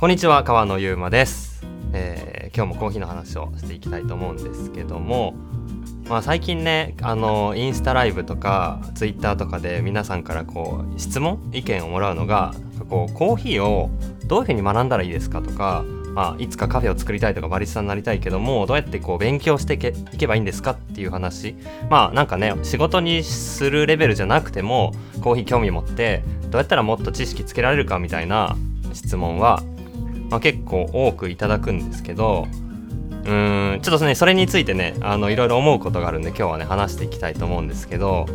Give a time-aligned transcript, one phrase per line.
[0.00, 1.62] こんにちは川野ゆうまです、
[1.92, 5.34] えー、今日もコーヒーの話をしていきたいと思うんですけども
[6.08, 12.54] まあ最近ねあのインスタライブとかツイッターとかで皆さんからこう質問意見をもらうのが
[12.88, 13.90] こうコーヒーを
[14.24, 21.54] どういうふうに学んだらいいですかとかまあ、いつかカフェを作りたいとかバリスタになりたいけどもどうやってこう勉強していけいけばいいんですかっていう話。
[21.88, 28.56] まあなんかね仕事にするレベルじゃなくてもコーヒー興味持ってどうやったらもっと知識つけられるかみたいな
[28.92, 29.62] 質問は、
[30.30, 32.46] まあ、結構多くいただくんですけど
[33.24, 38.26] うーんちょっとねそれについてねあのいろいろ思うことがあるんで今日はね話していきたいと思うんですけど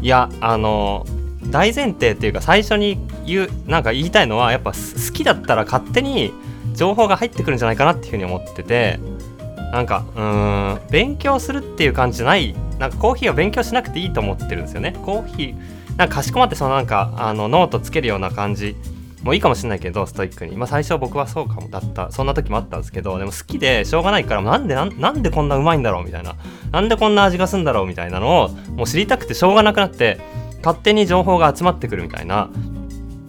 [0.00, 1.04] いやあの
[1.44, 6.32] 大前提っていうか最初に言うなんか言いたいのはやっぱ好きだったら勝手に
[6.74, 8.98] 情報が入ってくるんじゃないかなっていうふうに思ってて
[9.72, 14.96] なんかうーん勉強するっていう感じじゃないなんかコーヒーは勉強しなくていいと思ってるんですよね。
[15.04, 18.76] コーヒーなんかかしこまってそのなんかあのノートつけるような感じ
[19.22, 20.56] もういいかもしれないけどストイックに。
[20.56, 22.10] まあ最初僕はそうかもだった。
[22.10, 26.36] そんな時もあったんですけどでも好きでしょうがないからなんでなんでこんなうまいんだろうみたいな。
[26.72, 30.18] なんでこんな味がするんだろうみたいなのをもう知りたくてしょうがなくなって
[30.58, 32.50] 勝手に情報が集まってくるみたいな。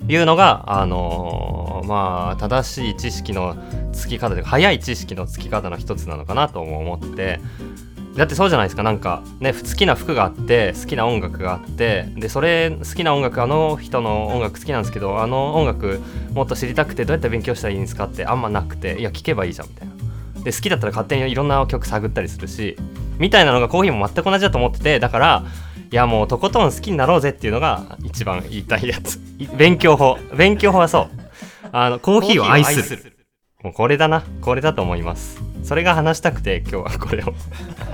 [0.06, 3.56] いうのがあのー、まあ正しい知識の
[3.94, 7.40] つき方というか早い知識のつき方の一つなのかなとも思って。
[8.16, 8.84] だってそうじゃないですか。
[8.84, 16.00] なんかね好きな服があって好きな音楽があってでそれ好きな音楽あの人の音楽好きなんですけどあの音楽
[16.34, 19.94] もっと知りたくてどうやって勉強したらいいんですかってあんまなくていや聞けばいいじゃんみたいな。
[20.44, 22.78] で好きだったら勝手にいろんな曲探ったりするし
[23.18, 25.46] みたいなのがコーヒーも全く同じだと思っててだから
[25.94, 29.20] いやもうとことん好きになろうぜっていうのが一番言いたいやつ。
[29.56, 30.18] 勉強法。
[30.36, 31.10] 勉強法はそう。
[31.72, 33.16] あのコーヒーを愛する。
[33.64, 34.24] もうこれだな。
[34.42, 37.34] これだと思いますそれが話したくて今日はこれを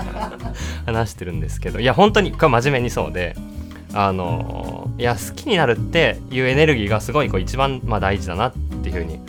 [0.86, 3.36] 話してるんですけどいや本当にこれ真面目にそうで
[3.94, 8.54] あのいや好きになるっていうエネルギーがすごいこう一番、まあ、大事だなっ
[8.84, 9.20] ていうふうに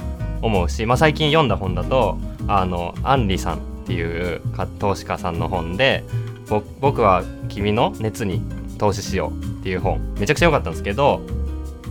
[0.43, 4.41] 思うし、まあ、最近読んだ本だとあのアンリさんっていう
[4.79, 6.05] 投資家さんの本で
[6.81, 8.43] 「僕は君の熱に
[8.79, 11.21] 投資しよう」っていう本めちゃくちゃ良かったんですけど、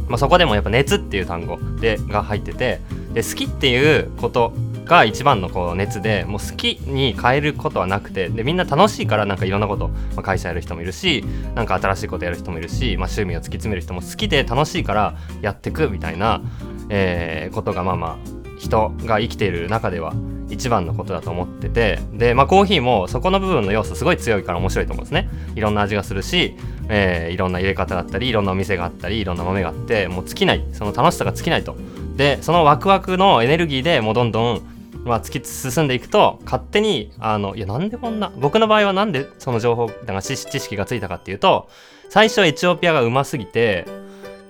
[0.08, 2.80] まあ、そこでもやっぱ「熱」っていう単語でが入ってて
[3.14, 4.54] で好きっていうこと
[4.90, 11.24] が一番のこう熱でもう好きに変えることはなくてでみんな楽しいからなんかいろんなこと、まあ、会社やる人もいるし
[11.56, 16.42] なんか新しいことやる人もいるし、まあ、趣味を突き詰める人も好きで楽しいからやってくみたいな、
[16.90, 20.14] えー、ことがまあまあ人が生きている中では
[20.50, 25.30] 一番のことだと思っててで、まあ、コーヒーもそこの部分の要素すごい強いから面白いと思うんですね。
[25.56, 26.56] いろんな味がするし、
[26.90, 30.66] えー、いろんな入れ方だったりいろんなお店があったりいろんな豆があってもう尽きない。
[30.74, 31.76] その楽しさが尽きないと。
[32.18, 41.70] でそのワクワクのエネルギーでもうどんどんまあ、突き進んでいくと勝手にあのいやなんでこんな僕の場合はなんでその情報だか知識がついたかっていうと
[42.10, 43.86] 最初エチオピアがうますぎて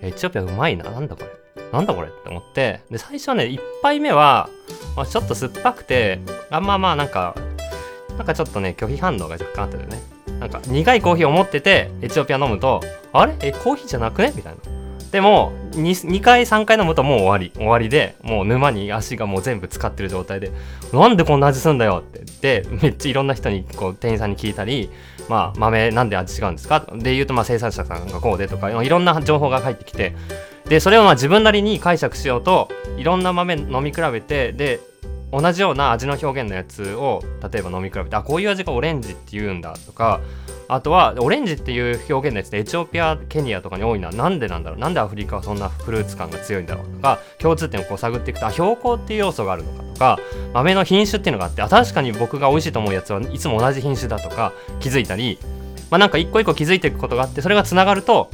[0.01, 4.49] エチオピアうまいななんだこれなんだこれって思ってで最初はね1杯目は、
[4.95, 7.35] まあ、ちょっと酸っぱくてあんままあなんか
[8.17, 10.01] なんかちょっとね拒否反応が若干あったよね。
[10.39, 12.81] なんか苦いコーヒーを持っててエチオピア飲むと
[13.13, 13.35] あれ？
[13.41, 14.33] えコーヒーじゃなくね？
[14.35, 14.78] みたいな。
[15.11, 17.51] でも 2, 2回3回飲むともう終わり。
[17.55, 20.51] 終わりでもう沼に足がもう全部使ってる状態で
[20.93, 24.89] なんでこんな味すんだよって言ってめっちゃいろんな人にこう店員さんに聞いたり
[25.27, 26.85] まあ豆なんで味違うんですか？
[26.95, 30.15] で言うとまあ生産者さんがこうでとかいろんな情報が入ってきて
[30.67, 34.79] でそれをまあ自分なりに解釈しようといろんな豆飲み比べてで
[35.31, 40.21] 同じような味の表現のやつを例えば飲み比べてあこういう味がオレンジって言うんだとか
[40.67, 44.79] あとはオレンジっていう表現のやつでエチオピアケニアとかに多いのはなんでなんだろう。
[44.79, 50.19] なんでアフリカはそんなフルーツ感が強いんだろうとか共通点をこう探っていくとあ標高っていう要素があるのかとか
[50.53, 55.39] 豆の品種っていうのがあってあ確かに僕が美味しいと思うやつはいつも同じ品種だとか気づいたり
[55.89, 58.29] まあなんか一個一個気づいていくことがあってそれがつながると、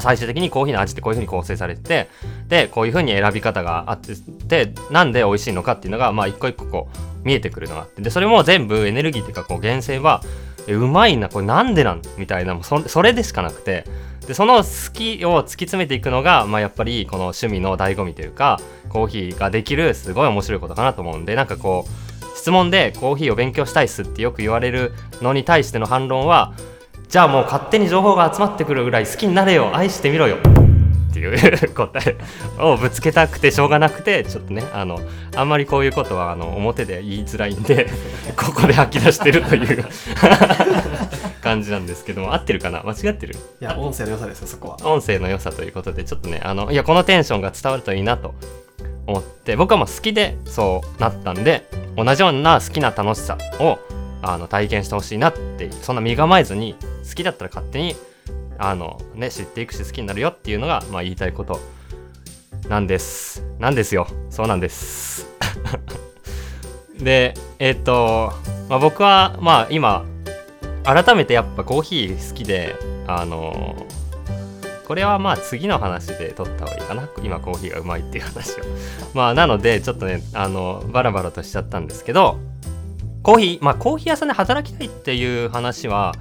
[0.00, 2.08] 最終的にコーヒーの味ってこういうふうに構成されてて
[2.48, 10.22] でこういうふうに選び方があってなんで美味しいのかっていうのがまあ一個一個こう見えてくるのがあってでそれも全部エネルギーっていうかこう源泉は
[10.66, 12.02] えうまいなこれなんでなん？
[12.18, 13.84] みたいなそそれでしかなくて
[14.26, 18.60] でその好きを突き詰めていくのが、まあ、やっぱりこの趣味の醍醐味というか
[18.90, 24.92] コーヒーができるすごい面白いことかなと思うんでなんかこう質問でコーヒーを勉強したいっすってよく言われる
[25.22, 26.52] のに対しての反論は
[27.08, 29.74] じゃあもう勝手に情報が集まってくるぐらい好きになれよ。
[29.74, 30.36] 愛してみろよ。
[30.36, 32.18] っていう答え
[32.62, 35.00] をぶつけたくてしょうがなくてちょっとねあの
[35.34, 37.88] あんまりこういうことはあの表で言いづらいんで
[38.36, 39.84] ここで吐き出してるという
[41.40, 42.34] 感じなんですけども。
[42.34, 42.82] 合ってるかな？
[42.82, 43.34] 間違ってる？
[43.34, 44.76] いや音声の良さですよそこは。
[44.86, 48.34] 音声の良さということでちょっとねあのいやこのテンションが伝わるといいなと。
[49.06, 51.66] 思って僕はもう好きでそうなったんで
[51.96, 53.78] 同じような好きな楽しさを
[54.22, 56.76] あの体験してほしいなってそんな身構えずに
[57.08, 57.94] 好きだったら勝手に
[58.58, 61.60] あの、ね、知っていくし好きになるよっていうのが、まあ、言いたいこと
[62.68, 63.44] なんです。
[63.58, 64.08] なんですよ。
[64.30, 65.26] そうなんです。
[66.98, 68.32] でえっ、と、
[68.68, 70.04] まあ、僕はまあ今
[70.84, 72.76] 改めてやっぱコーヒー好きで
[73.06, 73.86] あの
[74.86, 77.08] これはまあ次の話で撮った方がいいかな。
[77.22, 78.64] 今コーヒーがうまいっていう話を。
[79.14, 82.38] まあなのでちょっとねあのバラバラとしちゃったんですけど
[83.28, 86.14] コーヒーまあコーヒー屋さんで働きたいっていう話は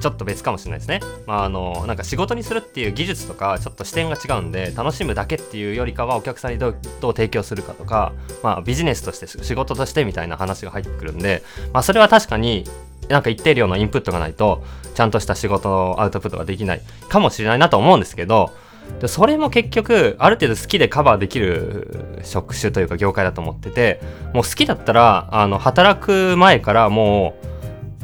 [0.00, 0.98] ちょっと別かもしれないですね。
[1.24, 8.12] まあ、あのなんか仕事にするっていう技術とかちょっと視点が違うんで楽しむだけっていうよりかはお客さんにどうどう提供するかとか、
[8.42, 12.64] まあ、ビジネスとして仕事としてみたいな話が入ってくるんで、まあ、それは確かに
[13.08, 14.64] なんか一定量のインプットがないと
[14.96, 18.50] ちゃんとした仕事のアウトプットができないかもしれないなと思うんですけど
[19.00, 24.00] でそれも結局ある程度好きでカバーできる職種というか業界だと思ってて
[24.34, 27.46] もう好きだったらあの働く前からもう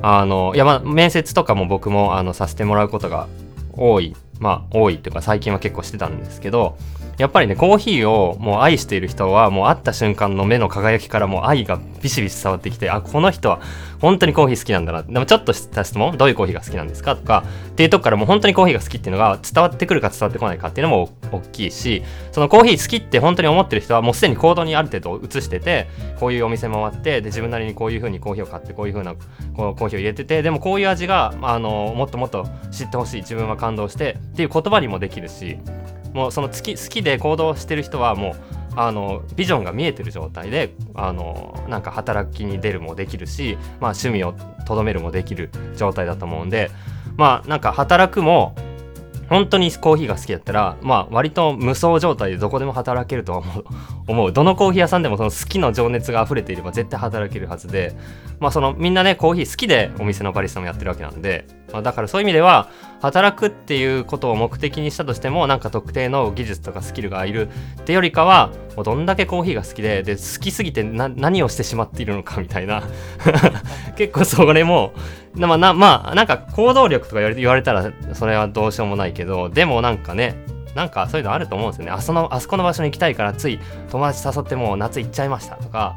[0.03, 3.29] あのいやまあ面接とかも僕もあのさせてもらうことが
[3.73, 4.15] 多い。
[4.41, 6.77] まあ多いというか最近は結構してたんですけど
[7.19, 13.61] やっぱりねコーヒーをもう愛している人はもう会った瞬間の目の輝きからもう愛がビシビシ伝わってきてあこの人は
[14.01, 15.03] 本当にコーヒー好きなんだな。
[15.03, 16.17] でもちょっとした質問。
[16.19, 17.45] どういうコーヒーが好きなんですかとか。
[17.69, 22.03] っていうとこからもう本当にコーヒーが好きっていうのが伝わってくるか伝わってこないかっていうのも大きいし。
[22.33, 25.89] そのコーヒー好きって本当に思ってる人はもうすでに行動にある程度移してて
[26.21, 29.15] こういうお店回ってで自分なりにこういう風にコーヒーを買ってこういう風な
[29.57, 33.17] こうコーヒーを入れててでもこういう味があのもっともっと知ってほしい。
[33.23, 35.59] 自分は感動してっていう言葉にもできるし。
[36.15, 38.35] もうその好き好きで行動してる人はもう
[38.77, 44.35] あのビジョンが見えてる状態であのなんか働きに出るもできるし、まあ、趣味を
[44.67, 46.71] とどめるもできる状態だと思うんで
[47.17, 48.55] まあなんか働くも
[49.35, 53.43] 本当にコーヒーが好きだったら、まあ、割と無双状態でどこでも働けるとは
[54.07, 57.97] 思う どのコーヒー屋さんでもその好きの情熱が溢れていれば絶対働けるはずで、
[58.39, 62.69] まあ、そのみんなねコーヒー好きでお店のバリスタもやってるわけなんで、まあ、だからそういう意味では
[63.03, 67.49] 働くっていうことを目的にしたとしてもなんか特定の技術とかスキルがいる
[67.81, 72.82] ってよりかはもうどんだけコーヒーが好きでで好きすぎて何をしてしまっているのかみたいな。
[73.97, 74.93] 結構それも
[75.35, 80.37] まあなまあなんか行動力とか言われたらそれはどうしようもないけどでもなんかね
[80.75, 81.93] なんかそういうのあると思うんですよね。
[81.93, 83.61] あそのあそこの場所に行きたいからつい
[83.91, 85.97] 友達誘ってもう夏行っちゃいましたとか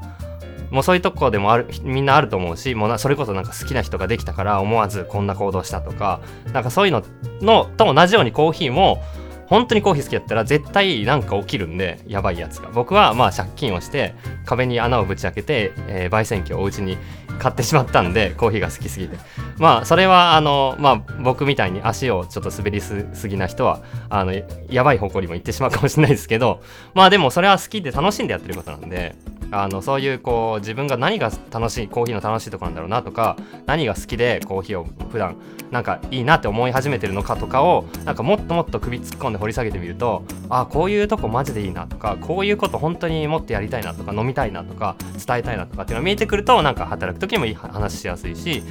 [0.70, 6.20] もうそういうとこでもあるみんなあると思うしもうそれこそなんか好きな人ができたから思わずこんな行動したとか
[6.54, 7.04] なんかそういうの
[7.42, 9.02] のと同じようにコーヒーも
[9.48, 12.70] 本当にコーヒー好きだったら絶対なんか起きるんでやばいやつが。
[12.70, 14.14] 僕はまあ借金をして
[14.46, 16.98] 壁に穴をぶち開けて、えー、焙煎機をお家に
[17.40, 19.18] 買ってしまったんでコーヒーが好きすぎて。
[19.58, 24.34] まあそれはあのまあ僕みたいに足をちょっと滑りすぎな人はあの
[24.70, 26.62] やばい方向にも行ってしまうかもしれないですけど
[26.94, 29.16] まあでもそれは好きで楽しんでやってることなんで
[29.52, 35.38] あのそういうこう自分が何が楽しいコーヒーの楽しいとこなんだろうなとか何が好きでコーヒーを普段
[35.72, 44.96] なんかいいなって思い始めてるのかとかをなんかもっともっと首突っ込んで掘り下げてみるとあこういうとこマジでいいなとかこういうこと本当にもっとやりたいなとか飲みたいなとか
[45.26, 48.64] 伝えたいなとかっていうのが見えてくるとなんか働く時にもいい話しやすいし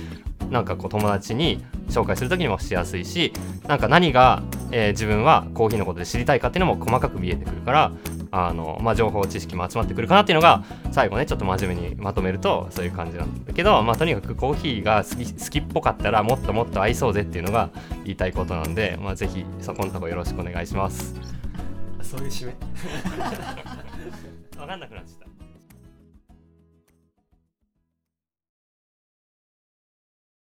[0.51, 3.33] なんかこう友達に紹介する時にもしやすいし
[3.67, 7.93] なんか何が、えー、自分はコーヒーのことで知りたいかっていうのも細かく見えてくるから
[8.37, 17.71] あの、まあ、情報知識も集まってくるかなっていうのが最後ねちょっと真面目にまとめるとそういう感じなんだけど、まあ、とにかくコーヒーが好き好きっぽかったらもっともっと合いそうぜっていうのが
[18.05, 21.15] 言いたいことなんで、まあ、ぜひそこのとこよろしくお願いします。
[22.03, 22.57] そういう締め。
[24.57, 25.36] 分かんなくなっちゃった